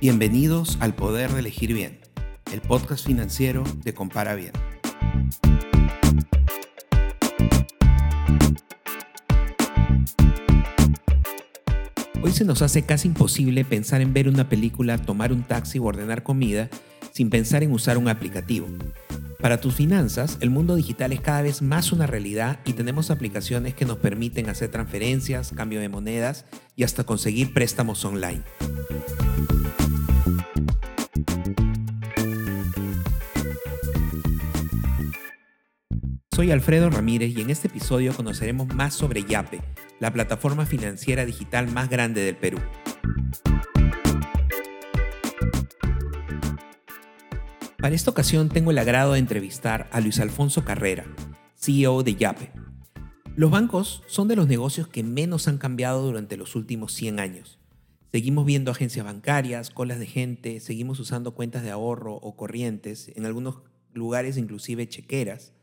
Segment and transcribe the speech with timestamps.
[0.00, 2.00] Bienvenidos al Poder de Elegir Bien,
[2.54, 4.52] el podcast financiero de Compara Bien.
[12.22, 15.84] Hoy se nos hace casi imposible pensar en ver una película, tomar un taxi o
[15.84, 16.70] ordenar comida
[17.12, 18.68] sin pensar en usar un aplicativo.
[19.40, 23.74] Para tus finanzas, el mundo digital es cada vez más una realidad y tenemos aplicaciones
[23.74, 26.44] que nos permiten hacer transferencias, cambio de monedas
[26.76, 28.42] y hasta conseguir préstamos online.
[36.30, 39.62] Soy Alfredo Ramírez y en este episodio conoceremos más sobre Yape,
[40.00, 42.58] la plataforma financiera digital más grande del Perú.
[47.80, 51.06] Para esta ocasión tengo el agrado de entrevistar a Luis Alfonso Carrera,
[51.56, 52.50] CEO de Yape.
[53.36, 57.58] Los bancos son de los negocios que menos han cambiado durante los últimos 100 años.
[58.12, 63.24] Seguimos viendo agencias bancarias, colas de gente, seguimos usando cuentas de ahorro o corrientes, en
[63.24, 63.62] algunos
[63.94, 65.54] lugares inclusive chequeras,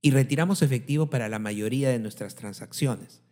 [0.00, 3.24] y retiramos efectivo para la mayoría de nuestras transacciones.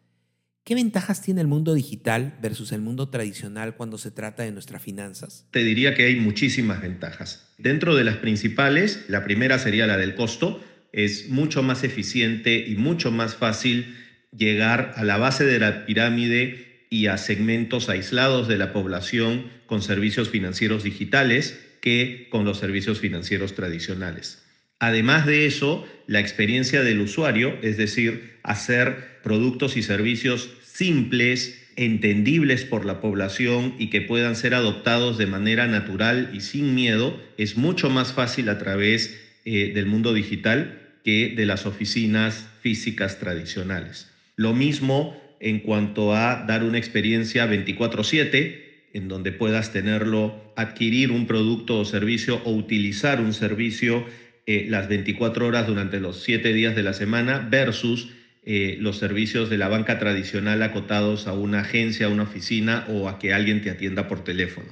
[0.65, 4.83] ¿Qué ventajas tiene el mundo digital versus el mundo tradicional cuando se trata de nuestras
[4.83, 5.47] finanzas?
[5.51, 7.49] Te diría que hay muchísimas ventajas.
[7.59, 10.63] Dentro de las principales, la primera sería la del costo.
[10.93, 13.97] Es mucho más eficiente y mucho más fácil
[14.37, 19.81] llegar a la base de la pirámide y a segmentos aislados de la población con
[19.81, 24.40] servicios financieros digitales que con los servicios financieros tradicionales.
[24.81, 32.65] Además de eso, la experiencia del usuario, es decir, hacer productos y servicios simples, entendibles
[32.65, 37.57] por la población y que puedan ser adoptados de manera natural y sin miedo, es
[37.57, 39.13] mucho más fácil a través
[39.45, 40.73] eh, del mundo digital
[41.05, 44.09] que de las oficinas físicas tradicionales.
[44.37, 51.27] Lo mismo en cuanto a dar una experiencia 24/7 en donde puedas tenerlo, adquirir un
[51.27, 54.05] producto o servicio o utilizar un servicio
[54.51, 58.09] eh, las 24 horas durante los 7 días de la semana versus
[58.43, 63.09] eh, los servicios de la banca tradicional acotados a una agencia, a una oficina o
[63.09, 64.67] a que alguien te atienda por teléfono.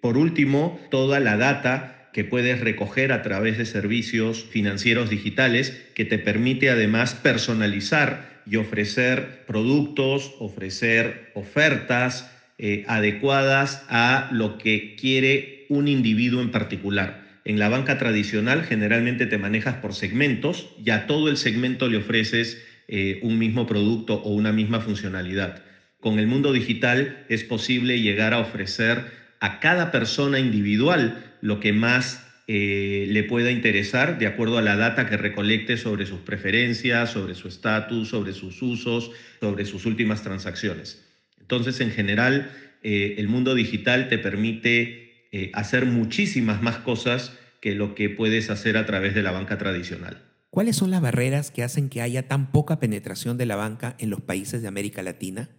[0.00, 6.06] Por último, toda la data que puedes recoger a través de servicios financieros digitales que
[6.06, 15.66] te permite además personalizar y ofrecer productos, ofrecer ofertas eh, adecuadas a lo que quiere
[15.68, 17.27] un individuo en particular.
[17.48, 21.96] En la banca tradicional generalmente te manejas por segmentos y a todo el segmento le
[21.96, 25.62] ofreces eh, un mismo producto o una misma funcionalidad.
[25.98, 29.06] Con el mundo digital es posible llegar a ofrecer
[29.40, 34.76] a cada persona individual lo que más eh, le pueda interesar de acuerdo a la
[34.76, 39.10] data que recolecte sobre sus preferencias, sobre su estatus, sobre sus usos,
[39.40, 41.02] sobre sus últimas transacciones.
[41.40, 42.50] Entonces, en general,
[42.82, 48.50] eh, el mundo digital te permite eh, hacer muchísimas más cosas que lo que puedes
[48.50, 50.24] hacer a través de la banca tradicional.
[50.50, 54.10] ¿Cuáles son las barreras que hacen que haya tan poca penetración de la banca en
[54.10, 55.50] los países de América Latina?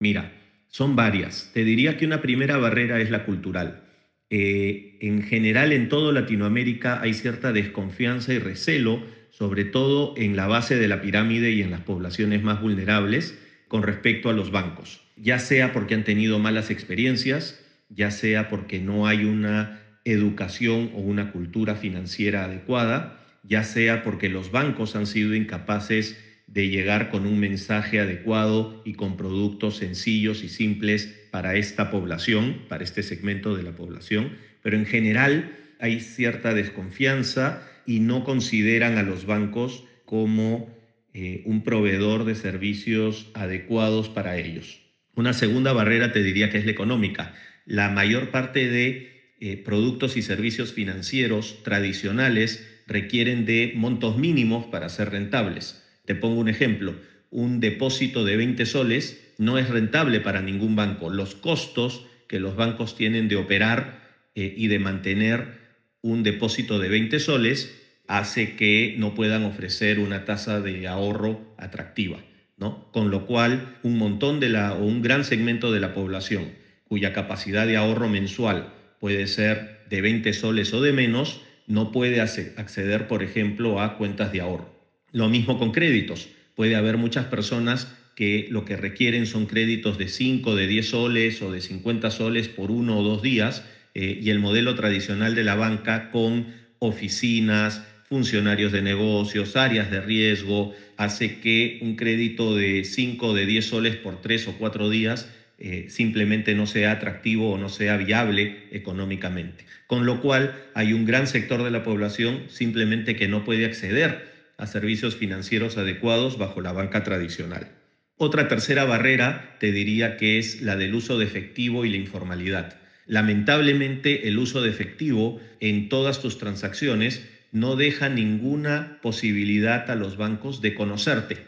[0.00, 0.32] Mira,
[0.68, 1.50] son varias.
[1.54, 3.84] Te diría que una primera barrera es la cultural.
[4.30, 10.46] Eh, en general, en toda Latinoamérica hay cierta desconfianza y recelo, sobre todo en la
[10.46, 15.02] base de la pirámide y en las poblaciones más vulnerables, con respecto a los bancos,
[15.16, 21.00] ya sea porque han tenido malas experiencias, ya sea porque no hay una educación o
[21.00, 27.26] una cultura financiera adecuada, ya sea porque los bancos han sido incapaces de llegar con
[27.26, 33.54] un mensaje adecuado y con productos sencillos y simples para esta población, para este segmento
[33.54, 34.32] de la población,
[34.62, 40.74] pero en general hay cierta desconfianza y no consideran a los bancos como
[41.12, 44.80] eh, un proveedor de servicios adecuados para ellos.
[45.14, 47.34] Una segunda barrera te diría que es la económica
[47.68, 54.88] la mayor parte de eh, productos y servicios financieros tradicionales requieren de montos mínimos para
[54.88, 55.84] ser rentables.
[56.06, 56.94] Te pongo un ejemplo,
[57.30, 61.10] un depósito de 20 soles no es rentable para ningún banco.
[61.10, 64.00] Los costos que los bancos tienen de operar
[64.34, 65.58] eh, y de mantener
[66.00, 67.70] un depósito de 20 soles
[68.06, 72.24] hace que no puedan ofrecer una tasa de ahorro atractiva,
[72.56, 72.90] ¿no?
[72.92, 76.46] Con lo cual, un montón de la o un gran segmento de la población
[76.88, 82.20] cuya capacidad de ahorro mensual puede ser de 20 soles o de menos, no puede
[82.20, 84.74] acceder, por ejemplo, a cuentas de ahorro.
[85.12, 86.28] Lo mismo con créditos.
[86.54, 91.42] Puede haber muchas personas que lo que requieren son créditos de 5, de 10 soles
[91.42, 93.64] o de 50 soles por uno o dos días
[93.94, 96.46] eh, y el modelo tradicional de la banca con
[96.80, 103.46] oficinas, funcionarios de negocios, áreas de riesgo, hace que un crédito de 5 o de
[103.46, 107.96] 10 soles por 3 o 4 días eh, simplemente no sea atractivo o no sea
[107.96, 109.64] viable económicamente.
[109.88, 114.32] Con lo cual hay un gran sector de la población simplemente que no puede acceder
[114.56, 117.72] a servicios financieros adecuados bajo la banca tradicional.
[118.16, 122.76] Otra tercera barrera te diría que es la del uso de efectivo y la informalidad.
[123.06, 130.16] Lamentablemente el uso de efectivo en todas tus transacciones no deja ninguna posibilidad a los
[130.16, 131.38] bancos de conocerte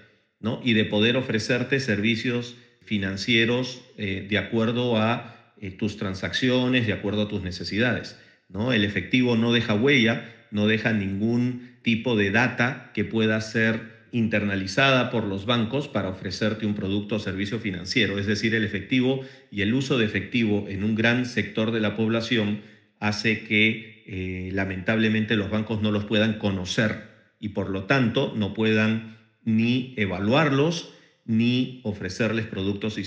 [0.40, 0.60] ¿no?
[0.64, 7.22] y de poder ofrecerte servicios financieros eh, de acuerdo a eh, tus transacciones, de acuerdo
[7.22, 8.18] a tus necesidades.
[8.48, 8.72] ¿no?
[8.72, 15.10] El efectivo no deja huella, no deja ningún tipo de data que pueda ser internalizada
[15.10, 18.18] por los bancos para ofrecerte un producto o servicio financiero.
[18.18, 21.96] Es decir, el efectivo y el uso de efectivo en un gran sector de la
[21.96, 22.62] población
[22.98, 28.52] hace que eh, lamentablemente los bancos no los puedan conocer y por lo tanto no
[28.52, 30.92] puedan ni evaluarlos
[31.30, 33.02] ni ofrecerles productos y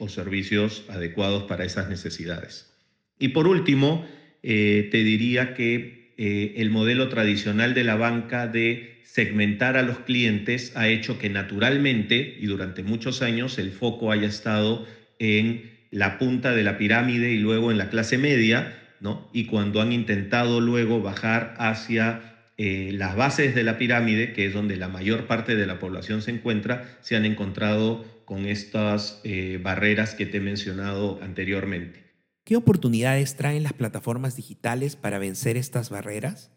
[0.00, 2.74] o servicios adecuados para esas necesidades.
[3.20, 4.04] Y por último,
[4.42, 10.00] eh, te diría que eh, el modelo tradicional de la banca de segmentar a los
[10.00, 14.84] clientes ha hecho que naturalmente y durante muchos años el foco haya estado
[15.20, 19.30] en la punta de la pirámide y luego en la clase media, ¿no?
[19.32, 24.52] Y cuando han intentado luego bajar hacia eh, las bases de la pirámide, que es
[24.52, 29.60] donde la mayor parte de la población se encuentra, se han encontrado con estas eh,
[29.62, 32.02] barreras que te he mencionado anteriormente.
[32.44, 36.50] ¿Qué oportunidades traen las plataformas digitales para vencer estas barreras?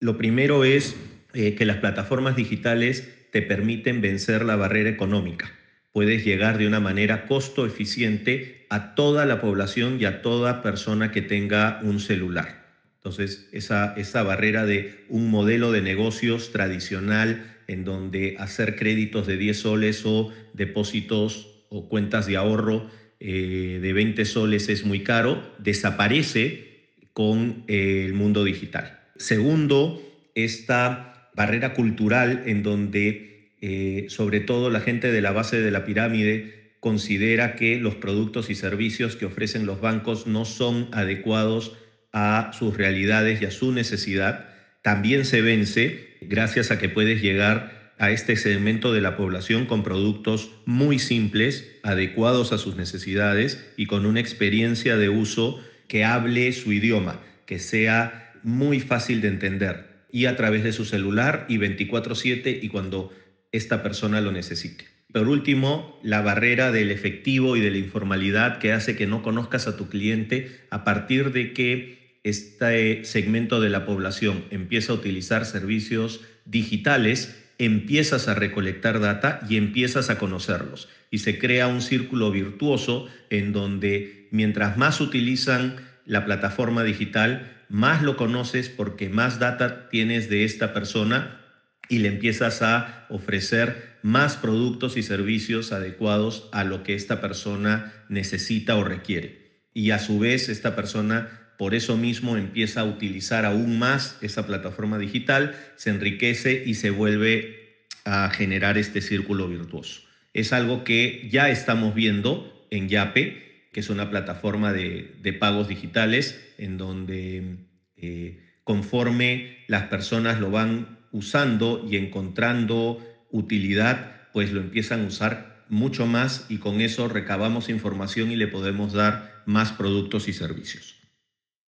[0.00, 0.96] Lo primero es
[1.34, 5.52] eh, que las plataformas digitales te permiten vencer la barrera económica.
[5.92, 11.12] Puedes llegar de una manera costo eficiente a toda la población y a toda persona
[11.12, 12.57] que tenga un celular.
[12.98, 19.36] Entonces, esa, esa barrera de un modelo de negocios tradicional en donde hacer créditos de
[19.36, 22.90] 10 soles o depósitos o cuentas de ahorro
[23.20, 28.98] eh, de 20 soles es muy caro, desaparece con eh, el mundo digital.
[29.16, 30.02] Segundo,
[30.34, 35.84] esta barrera cultural en donde eh, sobre todo la gente de la base de la
[35.84, 41.76] pirámide considera que los productos y servicios que ofrecen los bancos no son adecuados
[42.12, 44.48] a sus realidades y a su necesidad,
[44.82, 49.82] también se vence gracias a que puedes llegar a este segmento de la población con
[49.82, 56.52] productos muy simples, adecuados a sus necesidades y con una experiencia de uso que hable
[56.52, 61.58] su idioma, que sea muy fácil de entender y a través de su celular y
[61.58, 63.12] 24/7 y cuando
[63.52, 64.86] esta persona lo necesite.
[65.12, 69.66] Por último, la barrera del efectivo y de la informalidad que hace que no conozcas
[69.66, 75.44] a tu cliente a partir de que este segmento de la población empieza a utilizar
[75.46, 80.88] servicios digitales, empiezas a recolectar data y empiezas a conocerlos.
[81.10, 88.02] Y se crea un círculo virtuoso en donde mientras más utilizan la plataforma digital, más
[88.02, 91.40] lo conoces porque más data tienes de esta persona
[91.88, 97.92] y le empiezas a ofrecer más productos y servicios adecuados a lo que esta persona
[98.08, 99.66] necesita o requiere.
[99.74, 104.46] Y a su vez esta persona por eso mismo empieza a utilizar aún más esa
[104.46, 110.02] plataforma digital, se enriquece y se vuelve a generar este círculo virtuoso.
[110.32, 116.40] Es algo que ya estamos viendo en Yape, que es una plataforma de, pagos digitales
[116.58, 117.56] en donde
[117.96, 125.64] eh, conforme las personas lo van usando y encontrando utilidad, pues lo empiezan a usar
[125.68, 130.97] mucho más y con eso recabamos información y le podemos dar más productos y servicios.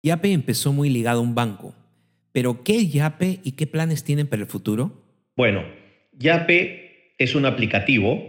[0.08, 1.76] Yape empezó muy ligado a un banco,
[2.32, 5.04] pero ¿qué es Yape y qué planes tienen para el futuro?
[5.36, 5.66] Bueno,
[6.14, 8.24] Yape es un aplicativo,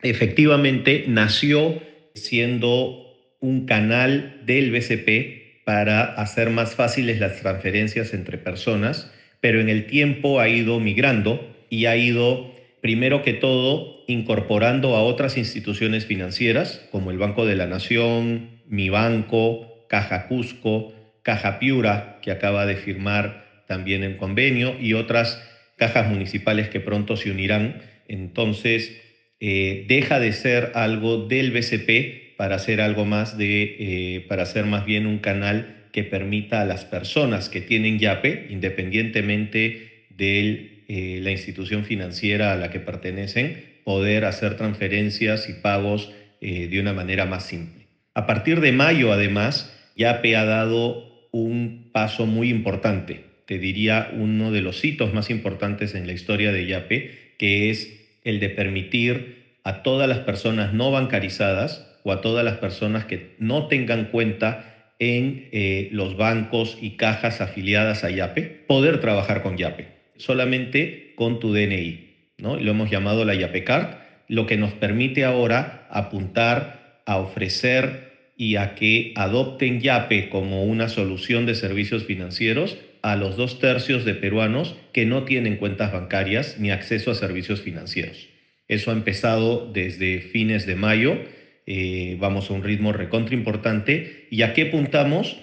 [0.00, 1.82] efectivamente nació
[2.14, 9.12] siendo un canal del BCP para hacer más fáciles las transferencias entre personas,
[9.42, 15.02] pero en el tiempo ha ido migrando y ha ido, primero que todo, incorporando a
[15.02, 22.18] otras instituciones financieras, como el Banco de la Nación, Mi Banco, Caja Cusco, Caja Piura,
[22.22, 25.42] que acaba de firmar también el convenio, y otras
[25.76, 27.82] cajas municipales que pronto se unirán.
[28.06, 29.00] Entonces,
[29.40, 34.64] eh, deja de ser algo del BCP para ser algo más de, eh, para ser
[34.66, 41.20] más bien un canal que permita a las personas que tienen YAPE, independientemente de eh,
[41.22, 47.24] la institución financiera a la que pertenecen, poder hacer transferencias y pagos de una manera
[47.24, 47.88] más simple.
[48.14, 54.52] A partir de mayo, además, YAPE ha dado un paso muy importante, te diría uno
[54.52, 59.58] de los hitos más importantes en la historia de YAPE, que es el de permitir
[59.64, 64.92] a todas las personas no bancarizadas, o a todas las personas que no tengan cuenta
[65.00, 71.40] en eh, los bancos y cajas afiliadas a YAPE, poder trabajar con YAPE, solamente con
[71.40, 72.14] tu DNI.
[72.38, 72.60] ¿no?
[72.60, 73.96] Lo hemos llamado la YAPE Card,
[74.28, 80.88] lo que nos permite ahora apuntar a ofrecer y a que adopten YAPE como una
[80.88, 86.56] solución de servicios financieros a los dos tercios de peruanos que no tienen cuentas bancarias
[86.58, 88.28] ni acceso a servicios financieros.
[88.68, 91.18] Eso ha empezado desde fines de mayo,
[91.66, 94.26] eh, vamos a un ritmo recontra importante.
[94.30, 95.36] ¿Y a qué apuntamos?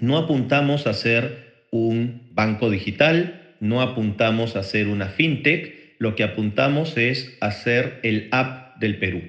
[0.00, 6.24] No apuntamos a ser un banco digital, no apuntamos a ser una fintech, lo que
[6.24, 9.22] apuntamos es a ser el app del Perú.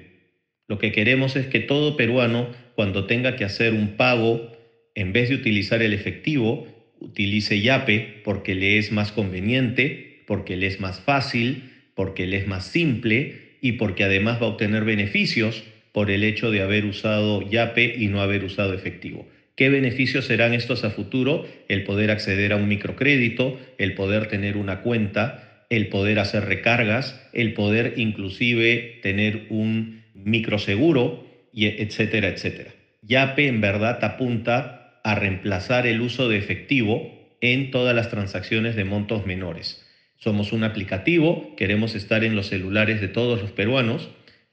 [0.68, 4.52] Lo que queremos es que todo peruano, cuando tenga que hacer un pago,
[4.94, 6.68] en vez de utilizar el efectivo,
[7.00, 12.46] utilice Yape porque le es más conveniente, porque le es más fácil, porque le es
[12.46, 17.42] más simple y porque además va a obtener beneficios por el hecho de haber usado
[17.48, 19.26] Yape y no haber usado efectivo.
[19.56, 21.46] ¿Qué beneficios serán estos a futuro?
[21.68, 27.18] El poder acceder a un microcrédito, el poder tener una cuenta, el poder hacer recargas,
[27.32, 31.25] el poder inclusive tener un microseguro,
[31.56, 32.74] y etcétera, etcétera.
[33.00, 37.10] Yape en verdad apunta a reemplazar el uso de efectivo
[37.40, 39.82] en todas las transacciones de montos menores.
[40.18, 44.10] Somos un aplicativo, queremos estar en los celulares de todos los peruanos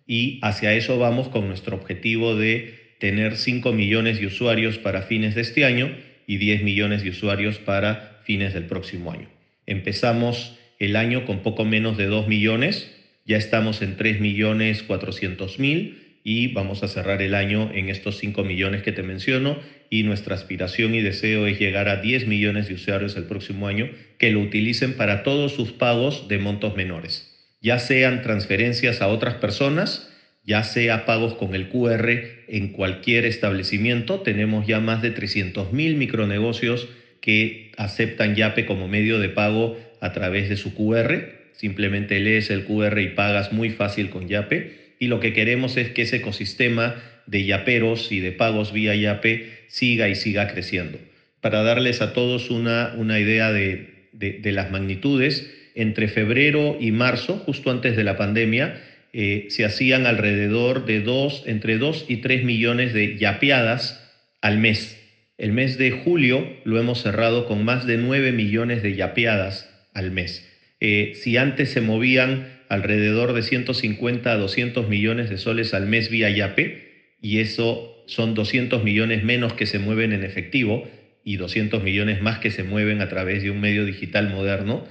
[0.07, 5.36] y hacia eso vamos con nuestro objetivo de tener 5 millones de usuarios para fines
[5.36, 5.93] de este año
[6.25, 9.27] y 10 millones de usuarios para fines del próximo año.
[9.65, 12.95] Empezamos el año con poco menos de 2 millones,
[13.25, 18.18] ya estamos en 3 millones 400 mil y vamos a cerrar el año en estos
[18.18, 22.68] 5 millones que te menciono y nuestra aspiración y deseo es llegar a 10 millones
[22.68, 27.30] de usuarios el próximo año que lo utilicen para todos sus pagos de montos menores,
[27.62, 30.10] ya sean transferencias a otras personas,
[30.46, 32.10] ya sea pagos con el QR
[32.48, 34.20] en cualquier establecimiento.
[34.20, 36.89] Tenemos ya más de 300 mil micronegocios
[37.22, 41.30] que aceptan YAPE como medio de pago a través de su QR.
[41.53, 45.89] Simplemente lees el QR y pagas muy fácil con YAPE y lo que queremos es
[45.89, 46.95] que ese ecosistema
[47.25, 50.98] de yaperos y de pagos vía yape siga y siga creciendo.
[51.41, 57.36] Para darles a todos una, una idea de, de, las magnitudes, entre febrero y marzo,
[57.39, 58.81] justo antes de la pandemia,
[59.12, 64.10] eh, se hacían alrededor de dos, entre 2 y 3 millones de yapeadas
[64.41, 64.98] al mes.
[65.38, 70.12] El mes de julio lo hemos cerrado con más de 9 millones de yapeadas al
[70.12, 70.50] mes.
[70.79, 76.10] Eh, si antes se movían alrededor de 150 a 200 millones de soles al mes
[76.10, 80.89] vía YAPE, y eso son 200 millones menos que se mueven en efectivo
[81.24, 84.86] y 200 millones más que se mueven a través de un medio digital moderno.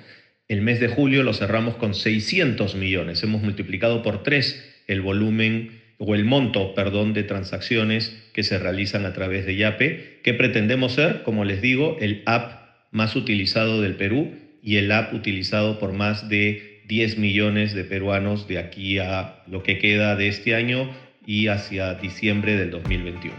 [0.48, 3.22] El mes de julio lo cerramos con 600 millones.
[3.22, 9.06] Hemos multiplicado por tres el volumen o el monto, perdón, de transacciones que se realizan
[9.06, 12.62] a través de YAPE, que pretendemos ser, como les digo, el app
[12.92, 18.46] más utilizado del Perú y el app utilizado por más de 10 millones de peruanos
[18.48, 20.90] de aquí a lo que queda de este año
[21.24, 23.34] y hacia diciembre del 2021.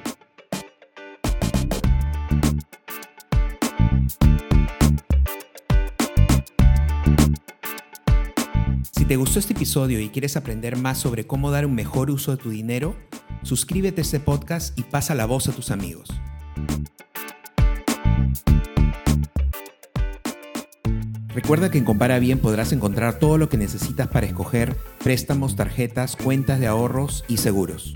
[8.92, 12.36] Si te gustó este episodio y quieres aprender más sobre cómo dar un mejor uso
[12.36, 12.98] de tu dinero,
[13.44, 16.10] suscríbete a este podcast y pasa la voz a tus amigos.
[21.34, 26.16] Recuerda que en Compara Bien podrás encontrar todo lo que necesitas para escoger préstamos, tarjetas,
[26.16, 27.96] cuentas de ahorros y seguros.